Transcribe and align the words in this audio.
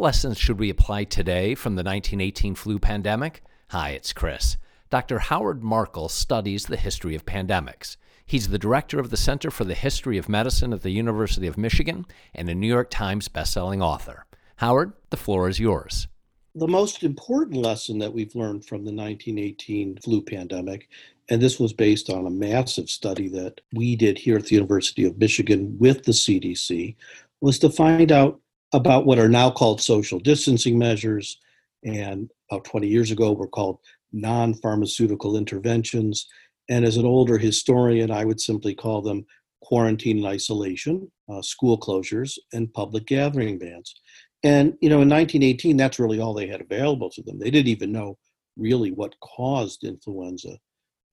What 0.00 0.06
lessons 0.06 0.38
should 0.38 0.58
we 0.58 0.70
apply 0.70 1.04
today 1.04 1.54
from 1.54 1.74
the 1.74 1.82
1918 1.82 2.54
flu 2.54 2.78
pandemic? 2.78 3.42
Hi, 3.68 3.90
it's 3.90 4.14
Chris. 4.14 4.56
Dr. 4.88 5.18
Howard 5.18 5.62
Markel 5.62 6.08
studies 6.08 6.64
the 6.64 6.78
history 6.78 7.14
of 7.14 7.26
pandemics. 7.26 7.98
He's 8.24 8.48
the 8.48 8.58
director 8.58 8.98
of 8.98 9.10
the 9.10 9.18
Center 9.18 9.50
for 9.50 9.64
the 9.64 9.74
History 9.74 10.16
of 10.16 10.26
Medicine 10.26 10.72
at 10.72 10.80
the 10.80 10.88
University 10.88 11.46
of 11.46 11.58
Michigan 11.58 12.06
and 12.34 12.48
a 12.48 12.54
New 12.54 12.66
York 12.66 12.88
Times 12.88 13.28
bestselling 13.28 13.82
author. 13.82 14.24
Howard, 14.56 14.94
the 15.10 15.18
floor 15.18 15.50
is 15.50 15.60
yours. 15.60 16.08
The 16.54 16.66
most 16.66 17.04
important 17.04 17.58
lesson 17.58 17.98
that 17.98 18.14
we've 18.14 18.34
learned 18.34 18.64
from 18.64 18.86
the 18.86 18.94
1918 18.94 19.98
flu 20.02 20.22
pandemic, 20.22 20.88
and 21.28 21.42
this 21.42 21.60
was 21.60 21.74
based 21.74 22.08
on 22.08 22.24
a 22.24 22.30
massive 22.30 22.88
study 22.88 23.28
that 23.28 23.60
we 23.74 23.96
did 23.96 24.16
here 24.16 24.38
at 24.38 24.46
the 24.46 24.54
University 24.54 25.04
of 25.04 25.18
Michigan 25.18 25.76
with 25.78 26.04
the 26.04 26.12
CDC, 26.12 26.96
was 27.42 27.58
to 27.58 27.68
find 27.68 28.10
out 28.10 28.40
about 28.72 29.06
what 29.06 29.18
are 29.18 29.28
now 29.28 29.50
called 29.50 29.80
social 29.80 30.18
distancing 30.18 30.78
measures, 30.78 31.38
and 31.84 32.30
about 32.50 32.64
20 32.64 32.86
years 32.86 33.10
ago 33.10 33.32
were 33.32 33.48
called 33.48 33.78
non 34.12 34.54
pharmaceutical 34.54 35.36
interventions. 35.36 36.26
And 36.68 36.84
as 36.84 36.96
an 36.96 37.06
older 37.06 37.38
historian, 37.38 38.10
I 38.10 38.24
would 38.24 38.40
simply 38.40 38.74
call 38.74 39.02
them 39.02 39.26
quarantine 39.62 40.18
and 40.18 40.26
isolation, 40.26 41.10
uh, 41.28 41.42
school 41.42 41.78
closures, 41.78 42.38
and 42.52 42.72
public 42.72 43.06
gathering 43.06 43.58
bans. 43.58 43.94
And, 44.42 44.76
you 44.80 44.88
know, 44.88 45.02
in 45.02 45.08
1918, 45.08 45.76
that's 45.76 45.98
really 45.98 46.20
all 46.20 46.32
they 46.32 46.46
had 46.46 46.60
available 46.60 47.10
to 47.10 47.22
them. 47.22 47.38
They 47.38 47.50
didn't 47.50 47.68
even 47.68 47.92
know 47.92 48.16
really 48.56 48.90
what 48.90 49.18
caused 49.20 49.84
influenza 49.84 50.56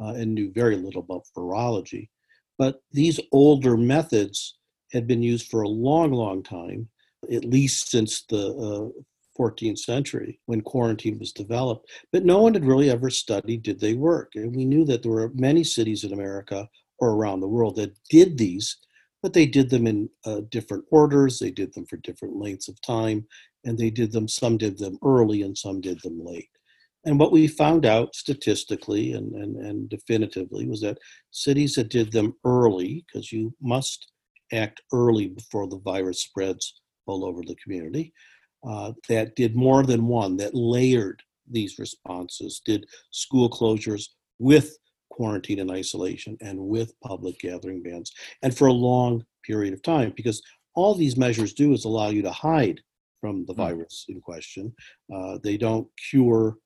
uh, 0.00 0.14
and 0.14 0.34
knew 0.34 0.52
very 0.52 0.76
little 0.76 1.02
about 1.02 1.26
virology. 1.36 2.08
But 2.58 2.80
these 2.92 3.20
older 3.32 3.76
methods 3.76 4.58
had 4.92 5.06
been 5.06 5.22
used 5.22 5.48
for 5.48 5.62
a 5.62 5.68
long, 5.68 6.12
long 6.12 6.42
time 6.42 6.88
at 7.32 7.44
least 7.44 7.90
since 7.90 8.24
the 8.28 8.92
uh, 8.96 9.00
14th 9.38 9.78
century 9.78 10.40
when 10.46 10.60
quarantine 10.60 11.18
was 11.18 11.32
developed. 11.32 11.90
But 12.12 12.24
no 12.24 12.40
one 12.40 12.54
had 12.54 12.64
really 12.64 12.90
ever 12.90 13.10
studied 13.10 13.62
did 13.62 13.80
they 13.80 13.94
work. 13.94 14.32
And 14.34 14.54
we 14.54 14.64
knew 14.64 14.84
that 14.86 15.02
there 15.02 15.12
were 15.12 15.32
many 15.34 15.62
cities 15.64 16.04
in 16.04 16.12
America 16.12 16.68
or 16.98 17.10
around 17.10 17.40
the 17.40 17.48
world 17.48 17.76
that 17.76 17.96
did 18.08 18.38
these, 18.38 18.76
but 19.22 19.32
they 19.32 19.46
did 19.46 19.68
them 19.70 19.86
in 19.86 20.08
uh, 20.24 20.42
different 20.50 20.84
orders, 20.90 21.38
they 21.38 21.50
did 21.50 21.72
them 21.74 21.86
for 21.86 21.96
different 21.98 22.36
lengths 22.36 22.68
of 22.68 22.80
time, 22.80 23.26
and 23.64 23.76
they 23.76 23.90
did 23.90 24.12
them, 24.12 24.28
some 24.28 24.56
did 24.56 24.78
them 24.78 24.98
early 25.04 25.42
and 25.42 25.56
some 25.56 25.80
did 25.80 26.00
them 26.02 26.24
late. 26.24 26.48
And 27.04 27.20
what 27.20 27.32
we 27.32 27.46
found 27.46 27.86
out 27.86 28.16
statistically 28.16 29.12
and, 29.12 29.32
and, 29.34 29.56
and 29.56 29.88
definitively 29.88 30.66
was 30.66 30.80
that 30.80 30.98
cities 31.30 31.74
that 31.74 31.88
did 31.88 32.10
them 32.10 32.34
early, 32.44 33.04
because 33.06 33.30
you 33.30 33.54
must 33.60 34.10
act 34.52 34.80
early 34.92 35.28
before 35.28 35.68
the 35.68 35.78
virus 35.78 36.22
spreads 36.22 36.74
all 37.06 37.24
over 37.24 37.42
the 37.42 37.56
community 37.56 38.12
uh, 38.66 38.92
that 39.08 39.36
did 39.36 39.54
more 39.54 39.82
than 39.84 40.06
one, 40.06 40.36
that 40.36 40.54
layered 40.54 41.22
these 41.50 41.78
responses, 41.78 42.60
did 42.64 42.86
school 43.10 43.48
closures 43.48 44.08
with 44.38 44.76
quarantine 45.10 45.60
and 45.60 45.70
isolation 45.70 46.36
and 46.40 46.58
with 46.58 46.92
public 47.00 47.38
gathering 47.38 47.82
bans, 47.82 48.12
and 48.42 48.56
for 48.56 48.66
a 48.66 48.72
long 48.72 49.24
period 49.44 49.72
of 49.72 49.82
time, 49.82 50.12
because 50.16 50.42
all 50.74 50.94
these 50.94 51.16
measures 51.16 51.54
do 51.54 51.72
is 51.72 51.84
allow 51.84 52.08
you 52.08 52.22
to 52.22 52.30
hide 52.30 52.80
from 53.20 53.44
the 53.46 53.54
hmm. 53.54 53.60
virus 53.60 54.04
in 54.08 54.20
question. 54.20 54.72
Uh, 55.12 55.38
they 55.42 55.56
don't 55.56 55.88
cure, 56.10 56.56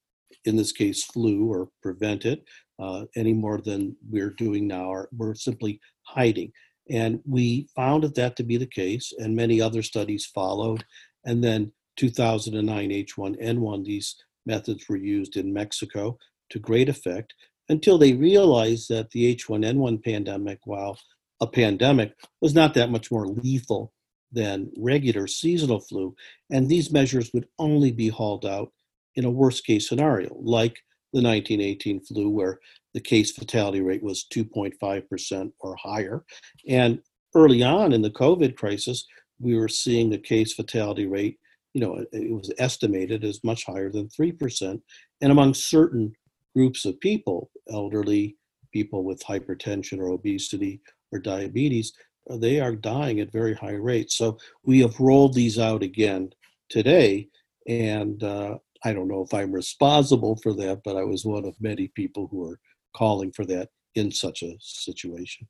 in 0.45 0.57
this 0.57 0.73
case, 0.73 1.05
flu 1.05 1.47
or 1.47 1.69
prevent 1.83 2.25
it 2.27 2.45
uh, 2.79 3.05
any 3.17 3.33
more 3.33 3.61
than 3.61 3.97
we're 4.09 4.31
doing 4.31 4.67
now. 4.67 4.87
Or 4.87 5.09
we're 5.13 5.35
simply 5.35 5.81
hiding. 6.03 6.53
And 6.89 7.21
we 7.27 7.69
found 7.77 8.05
that 8.05 8.15
that 8.17 8.37
to 8.37 8.43
be 8.43 8.57
the 8.57 8.67
case, 8.67 9.13
and 9.19 9.37
many 9.37 9.61
other 9.61 9.83
studies 9.83 10.27
followed. 10.27 10.85
And 11.25 11.45
then 11.45 11.73
2009 11.97 12.91
H1N1, 12.91 13.85
these 13.85 14.17
methods 14.47 14.89
were 14.89 14.97
used 14.97 15.37
in 15.37 15.53
Mexico 15.53 16.19
to 16.51 16.59
great 16.59 16.89
effect 16.89 17.35
until 17.69 17.99
they 17.99 18.15
realized 18.15 18.89
that 18.89 19.11
the 19.11 19.35
H1N1 19.37 20.03
pandemic, 20.03 20.59
while 20.65 20.99
a 21.41 21.47
pandemic, 21.47 22.15
was 22.41 22.55
not 22.55 22.75
that 22.75 22.91
much 22.91 23.11
more 23.11 23.27
lethal 23.27 23.93
than 24.33 24.71
regular 24.77 25.27
seasonal 25.27 25.81
flu. 25.81 26.15
And 26.51 26.69
these 26.69 26.93
measures 26.93 27.31
would 27.33 27.47
only 27.59 27.93
be 27.93 28.09
hauled 28.09 28.47
out 28.47 28.73
in 29.15 29.25
a 29.25 29.31
worst 29.31 29.65
case 29.67 29.89
scenario, 29.89 30.35
like 30.41 30.83
the 31.13 31.23
1918 31.23 32.01
flu, 32.01 32.29
where 32.29 32.61
the 32.95 33.01
case 33.01 33.33
fatality 33.33 33.81
rate 33.81 34.03
was 34.03 34.27
2.5% 34.33 35.53
or 35.61 35.77
higher. 35.77 36.25
And 36.69 37.01
early 37.35 37.63
on 37.63 37.93
in 37.93 38.03
the 38.03 38.11
COVID 38.11 38.57
crisis, 38.57 39.07
we 39.39 39.57
were 39.57 39.69
seeing 39.69 40.11
the 40.11 40.19
case 40.19 40.53
fatality 40.55 41.07
rate, 41.07 41.39
you 41.73 41.81
know, 41.81 42.05
it 42.13 42.31
was 42.31 42.53
estimated 42.59 43.25
as 43.25 43.43
much 43.45 43.65
higher 43.65 43.91
than 43.91 44.09
3%. 44.09 44.81
And 45.21 45.33
among 45.33 45.55
certain 45.55 46.13
groups 46.55 46.85
of 46.85 46.99
people, 47.01 47.51
elderly, 47.73 48.37
people 48.73 49.05
with 49.05 49.23
hypertension 49.25 49.99
or 49.99 50.09
obesity 50.09 50.81
or 51.13 51.19
diabetes, 51.19 51.93
uh, 52.29 52.37
they 52.37 52.61
are 52.61 52.75
dying 52.75 53.21
at 53.21 53.33
very 53.33 53.55
high 53.55 53.75
rates. 53.75 54.17
So 54.17 54.39
we 54.65 54.81
have 54.81 54.99
rolled 55.01 55.35
these 55.35 55.59
out 55.59 55.83
again 55.83 56.31
today. 56.69 57.29
And 57.69 58.23
uh, 58.23 58.59
I 58.85 58.93
don't 58.93 59.09
know 59.09 59.23
if 59.23 59.35
I'm 59.35 59.53
responsible 59.53 60.37
for 60.43 60.55
that, 60.55 60.83
but 60.85 60.97
I 60.97 61.05
was 61.05 61.25
one 61.25 61.45
of 61.45 61.55
many 61.61 61.89
people 61.89 62.29
who 62.31 62.51
are 62.51 62.59
calling 62.95 63.33
for 63.33 63.45
that 63.47 63.69
in 63.95 64.11
such 64.11 64.43
a 64.43 64.55
situation. 64.61 65.47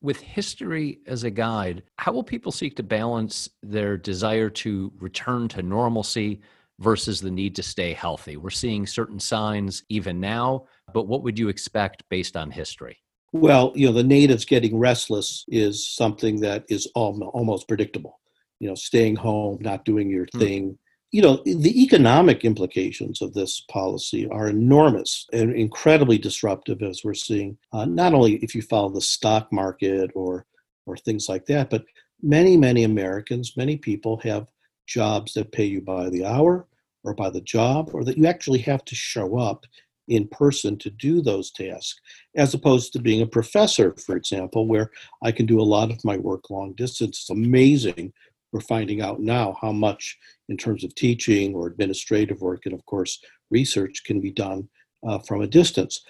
With 0.00 0.20
history 0.20 1.00
as 1.06 1.24
a 1.24 1.30
guide, 1.30 1.82
how 1.96 2.12
will 2.12 2.22
people 2.22 2.52
seek 2.52 2.76
to 2.76 2.82
balance 2.82 3.48
their 3.62 3.96
desire 3.96 4.48
to 4.50 4.92
return 4.98 5.48
to 5.48 5.62
normalcy 5.62 6.40
versus 6.78 7.20
the 7.20 7.30
need 7.30 7.56
to 7.56 7.62
stay 7.62 7.92
healthy? 7.92 8.36
We're 8.36 8.50
seeing 8.50 8.86
certain 8.86 9.18
signs 9.18 9.82
even 9.88 10.20
now, 10.20 10.66
but 10.94 11.08
what 11.08 11.24
would 11.24 11.38
you 11.38 11.48
expect 11.48 12.04
based 12.10 12.36
on 12.36 12.50
history? 12.50 12.98
Well, 13.32 13.72
you 13.74 13.86
know, 13.86 13.92
the 13.92 14.04
natives 14.04 14.44
getting 14.44 14.78
restless 14.78 15.44
is 15.48 15.86
something 15.86 16.40
that 16.40 16.64
is 16.68 16.86
almost 16.94 17.68
predictable. 17.68 18.20
You 18.60 18.68
know, 18.68 18.74
staying 18.74 19.16
home, 19.16 19.58
not 19.60 19.84
doing 19.84 20.08
your 20.08 20.26
hmm. 20.32 20.38
thing, 20.38 20.78
you 21.10 21.22
know, 21.22 21.42
the 21.44 21.82
economic 21.82 22.44
implications 22.44 23.22
of 23.22 23.32
this 23.32 23.60
policy 23.60 24.28
are 24.28 24.48
enormous 24.48 25.26
and 25.32 25.54
incredibly 25.54 26.18
disruptive, 26.18 26.82
as 26.82 27.02
we're 27.02 27.14
seeing, 27.14 27.56
uh, 27.72 27.86
not 27.86 28.12
only 28.12 28.34
if 28.36 28.54
you 28.54 28.60
follow 28.60 28.90
the 28.90 29.00
stock 29.00 29.50
market 29.50 30.10
or, 30.14 30.44
or 30.84 30.96
things 30.96 31.28
like 31.28 31.46
that, 31.46 31.70
but 31.70 31.84
many, 32.22 32.56
many 32.56 32.84
Americans, 32.84 33.56
many 33.56 33.76
people 33.76 34.18
have 34.18 34.48
jobs 34.86 35.32
that 35.34 35.52
pay 35.52 35.64
you 35.64 35.80
by 35.80 36.10
the 36.10 36.24
hour 36.24 36.66
or 37.04 37.14
by 37.14 37.30
the 37.30 37.40
job, 37.40 37.90
or 37.94 38.04
that 38.04 38.18
you 38.18 38.26
actually 38.26 38.58
have 38.58 38.84
to 38.84 38.94
show 38.94 39.38
up 39.38 39.64
in 40.08 40.26
person 40.28 40.76
to 40.78 40.90
do 40.90 41.22
those 41.22 41.50
tasks, 41.50 42.00
as 42.34 42.54
opposed 42.54 42.92
to 42.92 42.98
being 42.98 43.22
a 43.22 43.26
professor, 43.26 43.94
for 44.04 44.16
example, 44.16 44.66
where 44.66 44.90
I 45.22 45.32
can 45.32 45.46
do 45.46 45.60
a 45.60 45.62
lot 45.62 45.90
of 45.90 46.04
my 46.04 46.16
work 46.16 46.50
long 46.50 46.72
distance. 46.72 47.20
It's 47.20 47.30
amazing 47.30 48.12
we're 48.52 48.60
finding 48.60 49.00
out 49.00 49.20
now 49.20 49.56
how 49.60 49.72
much 49.72 50.16
in 50.48 50.56
terms 50.56 50.84
of 50.84 50.94
teaching 50.94 51.54
or 51.54 51.66
administrative 51.66 52.40
work 52.40 52.64
and 52.64 52.74
of 52.74 52.84
course 52.86 53.20
research 53.50 54.02
can 54.04 54.20
be 54.20 54.30
done 54.30 54.68
uh, 55.06 55.18
from 55.20 55.42
a 55.42 55.46
distance. 55.46 56.04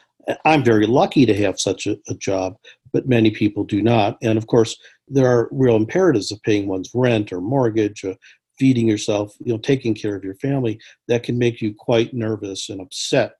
I'm 0.44 0.64
very 0.64 0.86
lucky 0.86 1.24
to 1.26 1.34
have 1.34 1.58
such 1.58 1.86
a, 1.86 1.96
a, 2.08 2.14
job 2.14 2.56
but 2.92 3.08
many 3.08 3.30
people 3.30 3.64
do 3.64 3.82
not. 3.82 4.16
And 4.22 4.38
of 4.38 4.46
course 4.46 4.76
there 5.08 5.26
are 5.26 5.48
real 5.50 5.76
imperatives 5.76 6.32
of 6.32 6.42
paying 6.42 6.68
one's 6.68 6.90
rent 6.94 7.32
or 7.32 7.40
mortgage 7.40 8.04
or 8.04 8.12
uh, 8.12 8.14
feeding 8.58 8.88
yourself 8.88 9.34
you 9.38 9.52
know 9.52 9.58
taking 9.58 9.94
care 9.94 10.16
of 10.16 10.24
your 10.24 10.34
family 10.34 10.80
that 11.06 11.22
can 11.22 11.38
make 11.38 11.62
you 11.62 11.72
quite 11.78 12.12
nervous 12.12 12.70
and 12.70 12.80
upset 12.80 13.34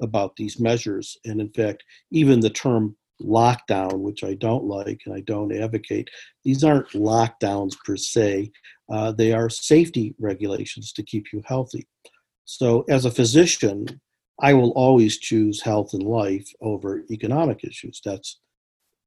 about 0.00 0.36
these 0.36 0.58
measures. 0.58 1.18
And 1.24 1.40
in 1.40 1.50
fact 1.50 1.84
even 2.10 2.40
the 2.40 2.50
term 2.50 2.96
lockdown, 3.20 4.00
which 4.00 4.24
I 4.24 4.34
don't 4.34 4.64
like 4.64 5.00
and 5.06 5.14
I 5.14 5.20
don't 5.20 5.54
advocate. 5.54 6.08
These 6.44 6.64
aren't 6.64 6.90
lockdowns 6.90 7.74
per 7.84 7.96
se, 7.96 8.50
uh, 8.90 9.12
they 9.12 9.32
are 9.32 9.48
safety 9.48 10.14
regulations 10.18 10.92
to 10.92 11.02
keep 11.02 11.32
you 11.32 11.42
healthy. 11.46 11.86
So, 12.44 12.84
as 12.88 13.04
a 13.04 13.10
physician, 13.10 14.00
I 14.40 14.54
will 14.54 14.70
always 14.70 15.18
choose 15.18 15.62
health 15.62 15.92
and 15.92 16.02
life 16.02 16.48
over 16.60 17.04
economic 17.10 17.62
issues. 17.62 18.00
That's, 18.04 18.40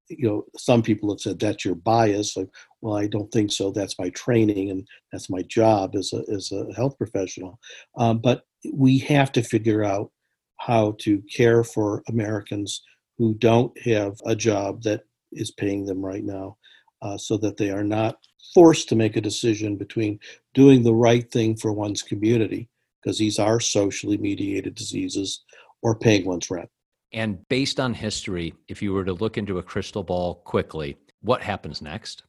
you 0.09 0.27
know, 0.27 0.45
some 0.55 0.81
people 0.81 1.11
have 1.11 1.19
said 1.19 1.39
that's 1.39 1.65
your 1.65 1.75
bias. 1.75 2.37
Like, 2.37 2.49
well, 2.81 2.95
I 2.95 3.07
don't 3.07 3.31
think 3.31 3.51
so. 3.51 3.71
That's 3.71 3.99
my 3.99 4.09
training 4.11 4.69
and 4.69 4.87
that's 5.11 5.29
my 5.29 5.41
job 5.41 5.95
as 5.95 6.13
a, 6.13 6.23
as 6.31 6.51
a 6.51 6.71
health 6.75 6.97
professional. 6.97 7.59
Um, 7.97 8.19
but 8.19 8.43
we 8.71 8.99
have 8.99 9.31
to 9.33 9.41
figure 9.41 9.83
out 9.83 10.11
how 10.59 10.95
to 10.99 11.21
care 11.35 11.63
for 11.63 12.03
Americans 12.07 12.81
who 13.23 13.33
don't 13.35 13.77
have 13.79 14.19
a 14.25 14.35
job 14.35 14.83
that 14.83 15.05
is 15.31 15.51
paying 15.51 15.85
them 15.85 16.03
right 16.03 16.25
now 16.25 16.57
uh, 17.01 17.17
so 17.17 17.37
that 17.37 17.55
they 17.55 17.71
are 17.71 17.83
not 17.83 18.17
forced 18.53 18.89
to 18.89 18.97
make 18.97 19.15
a 19.15 19.21
decision 19.21 19.77
between 19.77 20.19
doing 20.53 20.83
the 20.83 20.93
right 20.93 21.31
thing 21.31 21.55
for 21.55 21.71
one's 21.71 22.01
community, 22.01 22.67
because 23.01 23.17
these 23.17 23.39
are 23.39 23.61
socially 23.61 24.17
mediated 24.17 24.75
diseases, 24.75 25.45
or 25.81 25.97
paying 25.97 26.25
one's 26.25 26.51
rent. 26.51 26.69
And 27.13 27.47
based 27.47 27.79
on 27.79 27.93
history, 27.93 28.53
if 28.67 28.81
you 28.81 28.91
were 28.91 29.05
to 29.05 29.13
look 29.13 29.37
into 29.37 29.57
a 29.57 29.63
crystal 29.63 30.03
ball 30.03 30.35
quickly, 30.43 30.97
what 31.21 31.41
happens 31.41 31.81
next? 31.81 32.23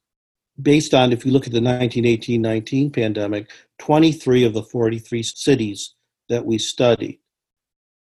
based 0.62 0.94
on 0.94 1.12
if 1.12 1.26
you 1.26 1.32
look 1.32 1.48
at 1.48 1.52
the 1.52 1.58
1918-19 1.58 2.94
pandemic, 2.94 3.50
23 3.80 4.44
of 4.44 4.54
the 4.54 4.62
43 4.62 5.20
cities 5.24 5.96
that 6.28 6.46
we 6.46 6.58
studied 6.58 7.18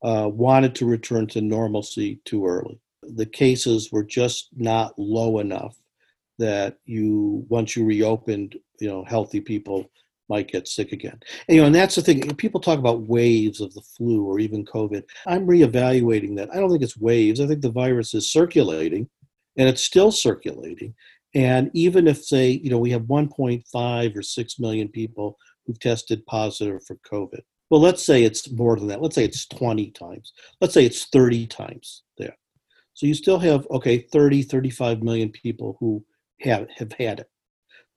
uh, 0.02 0.30
wanted 0.32 0.76
to 0.76 0.86
return 0.86 1.28
to 1.28 1.42
normalcy 1.42 2.20
too 2.26 2.46
early. 2.46 2.80
The 3.04 3.26
cases 3.26 3.92
were 3.92 4.04
just 4.04 4.50
not 4.56 4.98
low 4.98 5.40
enough 5.40 5.76
that 6.38 6.78
you 6.86 7.46
once 7.50 7.76
you 7.76 7.86
reopened, 7.86 8.56
you 8.80 8.88
know, 8.88 9.04
healthy 9.04 9.42
people 9.42 9.90
might 10.30 10.48
get 10.48 10.68
sick 10.68 10.92
again. 10.92 11.20
And, 11.48 11.56
you 11.56 11.62
know, 11.62 11.68
and 11.68 11.76
that's 11.76 11.96
the 11.96 12.02
thing. 12.02 12.22
People 12.36 12.62
talk 12.62 12.80
about 12.80 13.02
waves 13.02 13.62
of 13.62 13.74
the 13.74 13.82
flu 13.82 14.24
or 14.24 14.40
even 14.40 14.64
COVID. 14.64 15.04
I'm 15.26 15.48
reevaluating 15.48 16.36
that. 16.38 16.50
I 16.54 16.58
don't 16.58 16.70
think 16.70 16.84
it's 16.84 16.98
waves. 16.98 17.42
I 17.42 17.48
think 17.48 17.62
the 17.62 17.72
virus 17.72 18.14
is 18.14 18.32
circulating, 18.32 19.10
and 19.58 19.68
it's 19.68 19.84
still 19.84 20.12
circulating. 20.12 20.94
And 21.36 21.70
even 21.74 22.08
if, 22.08 22.24
say, 22.24 22.52
you 22.52 22.70
know, 22.70 22.78
we 22.78 22.92
have 22.92 23.04
1.5 23.04 24.18
or 24.18 24.22
6 24.22 24.60
million 24.60 24.88
people 24.88 25.38
who've 25.66 25.80
tested 25.80 26.26
positive 26.26 26.84
for 26.86 26.98
COVID. 27.12 27.42
Well, 27.70 27.82
let's 27.82 28.06
say 28.06 28.24
it's 28.24 28.52
more 28.52 28.76
than 28.78 28.88
that. 28.88 29.02
Let's 29.02 29.16
say 29.16 29.24
it's 29.24 29.46
20 29.48 29.92
times. 29.92 30.34
Let's 30.60 30.74
say 30.74 30.86
it's 30.86 31.06
30 31.06 31.48
times 31.48 32.04
there. 32.18 32.36
So 32.94 33.06
you 33.06 33.14
still 33.14 33.40
have, 33.40 33.68
okay, 33.72 34.00
30, 34.00 34.44
35 34.44 35.04
million 35.04 35.30
people 35.30 35.78
who 35.80 36.04
have, 36.42 36.68
have 36.78 36.92
had 36.94 37.20
it. 37.20 37.30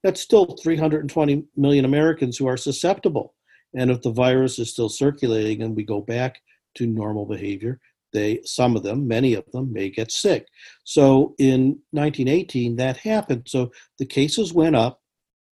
That's 0.02 0.20
still 0.20 0.56
320 0.62 1.44
million 1.56 1.84
Americans 1.84 2.36
who 2.36 2.46
are 2.46 2.56
susceptible. 2.56 3.34
And 3.74 3.90
if 3.90 4.02
the 4.02 4.10
virus 4.10 4.58
is 4.58 4.70
still 4.70 4.88
circulating 4.88 5.62
and 5.62 5.74
we 5.74 5.84
go 5.84 6.00
back 6.00 6.40
to 6.76 6.86
normal 6.86 7.24
behavior, 7.24 7.80
they 8.12 8.40
some 8.44 8.76
of 8.76 8.82
them 8.82 9.08
many 9.08 9.34
of 9.34 9.44
them 9.52 9.72
may 9.72 9.88
get 9.88 10.10
sick 10.10 10.46
so 10.84 11.34
in 11.38 11.78
1918 11.90 12.76
that 12.76 12.96
happened 12.96 13.42
so 13.46 13.70
the 13.98 14.06
cases 14.06 14.52
went 14.52 14.76
up 14.76 15.00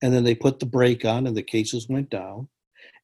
and 0.02 0.12
then 0.12 0.24
they 0.24 0.34
put 0.34 0.58
the 0.58 0.66
brake 0.66 1.04
on 1.04 1.26
and 1.26 1.36
the 1.36 1.42
cases 1.42 1.88
went 1.88 2.10
down 2.10 2.48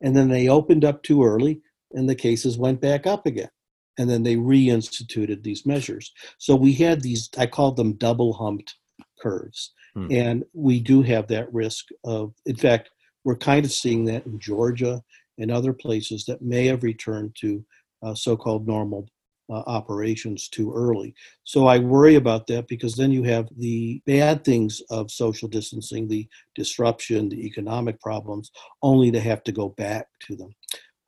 and 0.00 0.16
then 0.16 0.28
they 0.28 0.48
opened 0.48 0.84
up 0.84 1.02
too 1.02 1.24
early 1.24 1.60
and 1.92 2.08
the 2.08 2.14
cases 2.14 2.58
went 2.58 2.80
back 2.80 3.06
up 3.06 3.26
again. 3.26 3.50
And 3.98 4.10
then 4.10 4.22
they 4.22 4.36
reinstituted 4.36 5.42
these 5.42 5.64
measures. 5.64 6.12
So 6.38 6.54
we 6.54 6.74
had 6.74 7.00
these 7.00 7.30
i 7.38 7.46
called 7.46 7.76
them 7.76 7.94
double 7.94 8.32
humped 8.34 8.74
curves. 9.20 9.72
Hmm. 9.94 10.08
and 10.10 10.44
we 10.52 10.78
do 10.78 11.00
have 11.02 11.26
that 11.28 11.52
risk 11.54 11.86
of 12.04 12.34
in 12.44 12.56
fact 12.56 12.90
we're 13.24 13.36
kind 13.36 13.64
of 13.64 13.72
seeing 13.72 14.04
that 14.04 14.26
in 14.26 14.38
georgia 14.38 15.02
and 15.38 15.50
other 15.50 15.72
places 15.72 16.26
that 16.26 16.42
may 16.42 16.66
have 16.66 16.82
returned 16.82 17.34
to 17.40 17.64
uh, 18.02 18.14
so-called 18.14 18.66
normal 18.66 19.08
uh, 19.48 19.62
operations 19.66 20.48
too 20.48 20.72
early. 20.74 21.14
So 21.44 21.66
I 21.66 21.78
worry 21.78 22.16
about 22.16 22.46
that 22.48 22.68
because 22.68 22.94
then 22.94 23.10
you 23.10 23.22
have 23.24 23.48
the 23.56 24.02
bad 24.06 24.44
things 24.44 24.82
of 24.90 25.10
social 25.10 25.48
distancing, 25.48 26.08
the 26.08 26.28
disruption, 26.54 27.28
the 27.28 27.46
economic 27.46 28.00
problems, 28.00 28.50
only 28.82 29.10
to 29.12 29.20
have 29.20 29.44
to 29.44 29.52
go 29.52 29.70
back 29.70 30.06
to 30.26 30.36
them. 30.36 30.54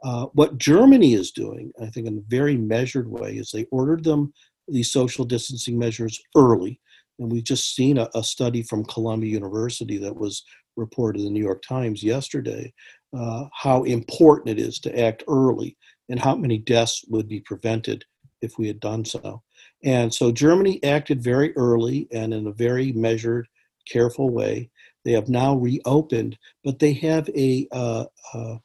Uh, 0.04 0.26
what 0.34 0.58
Germany 0.58 1.14
is 1.14 1.32
doing, 1.32 1.72
I 1.82 1.86
think, 1.86 2.06
in 2.06 2.18
a 2.18 2.30
very 2.30 2.56
measured 2.56 3.08
way, 3.08 3.36
is 3.36 3.50
they 3.50 3.66
ordered 3.72 4.04
them 4.04 4.32
these 4.68 4.92
social 4.92 5.24
distancing 5.24 5.78
measures 5.78 6.20
early. 6.36 6.80
And 7.18 7.32
we've 7.32 7.44
just 7.44 7.74
seen 7.74 7.98
a, 7.98 8.08
a 8.14 8.22
study 8.22 8.62
from 8.62 8.84
Columbia 8.84 9.32
University 9.32 9.98
that 9.98 10.14
was 10.14 10.44
reported 10.76 11.20
in 11.20 11.24
the 11.24 11.32
New 11.32 11.42
York 11.42 11.62
Times 11.62 12.02
yesterday 12.04 12.72
uh, 13.16 13.46
how 13.52 13.82
important 13.84 14.58
it 14.58 14.62
is 14.62 14.78
to 14.80 14.98
act 14.98 15.24
early 15.28 15.76
and 16.08 16.20
how 16.20 16.36
many 16.36 16.58
deaths 16.58 17.04
would 17.08 17.28
be 17.28 17.40
prevented 17.40 18.04
if 18.42 18.58
we 18.58 18.66
had 18.66 18.80
done 18.80 19.04
so. 19.04 19.42
And 19.84 20.12
so 20.12 20.30
Germany 20.32 20.82
acted 20.84 21.22
very 21.22 21.56
early 21.56 22.08
and 22.12 22.32
in 22.34 22.46
a 22.46 22.52
very 22.52 22.92
measured, 22.92 23.48
careful 23.88 24.30
way. 24.30 24.70
They 25.04 25.12
have 25.12 25.28
now 25.28 25.56
reopened, 25.56 26.38
but 26.64 26.78
they 26.78 26.92
have 26.94 27.28
a 27.30 27.66
uh, 27.72 28.04
uh, 28.34 28.56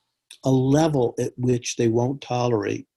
a 0.44 0.52
level 0.52 1.16
at 1.20 1.32
which 1.38 1.78
they 1.78 1.88
won't 1.88 2.22
tolerate 2.22 2.88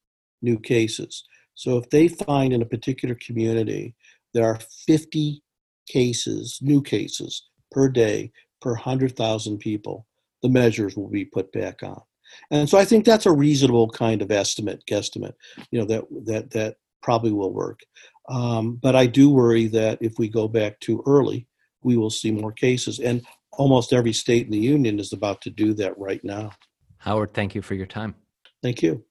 new 0.42 0.58
cases. 0.58 1.24
So 1.54 1.78
if 1.78 1.88
they 1.90 2.08
find 2.08 2.52
in 2.52 2.62
a 2.62 2.66
particular 2.66 3.14
community 3.14 3.94
there 4.34 4.44
are 4.44 4.58
50 4.86 5.42
cases, 5.88 6.58
new 6.60 6.82
cases 6.82 7.48
per 7.70 7.88
day 7.88 8.32
per 8.60 8.72
100,000 8.72 9.58
people, 9.58 10.06
the 10.42 10.48
measures 10.48 10.94
will 10.96 11.08
be 11.08 11.24
put 11.24 11.50
back 11.52 11.82
on. 11.82 12.02
And 12.50 12.68
so 12.68 12.78
I 12.78 12.84
think 12.84 13.04
that's 13.04 13.26
a 13.26 13.32
reasonable 13.32 13.88
kind 13.88 14.22
of 14.22 14.30
estimate, 14.30 14.82
guesstimate, 14.90 15.34
you 15.70 15.78
know, 15.78 15.86
that 15.86 16.04
that 16.26 16.50
that 16.50 16.76
probably 17.02 17.32
will 17.32 17.52
work. 17.52 17.80
Um, 18.28 18.76
but 18.82 18.96
I 18.96 19.06
do 19.06 19.30
worry 19.30 19.66
that 19.68 19.98
if 20.00 20.14
we 20.18 20.28
go 20.28 20.48
back 20.48 20.80
too 20.80 21.02
early, 21.06 21.46
we 21.82 21.96
will 21.96 22.10
see 22.10 22.30
more 22.30 22.52
cases. 22.52 22.98
And 22.98 23.24
almost 23.52 23.92
every 23.92 24.12
state 24.12 24.46
in 24.46 24.52
the 24.52 24.58
union 24.58 24.98
is 24.98 25.12
about 25.12 25.40
to 25.42 25.50
do 25.50 25.74
that 25.74 25.96
right 25.98 26.22
now. 26.24 26.50
Howard, 26.98 27.34
thank 27.34 27.54
you 27.54 27.62
for 27.62 27.74
your 27.74 27.86
time. 27.86 28.14
Thank 28.62 28.82
you. 28.82 29.04